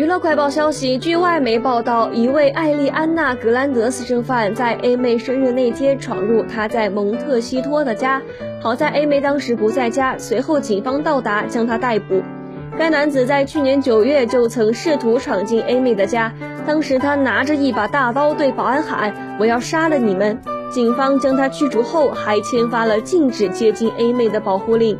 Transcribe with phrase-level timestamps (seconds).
[0.00, 8.22] 娱乐快报消息据外媒报道一位艾丽安娜格兰德斯正犯在 a 妹生日那天闯入她在蒙特西托的家。
[8.62, 12.22] 好在 a 妹当时不在家随后警方到达将她逮捕。
[12.78, 16.32] 该男子在去年九月就曾试图闯进 a 妹的家
[16.66, 20.40] 当时他拿着一把大刀对保安喊我要杀了你们。
[20.70, 24.98] 警方将他驱逐后还签发了禁止接近 a 妹的保护令。